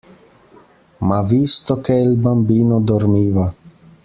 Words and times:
Ma 0.97 1.21
visto 1.21 1.79
che 1.79 1.93
il 1.93 2.17
bambino 2.17 2.81
dormiva. 2.81 3.53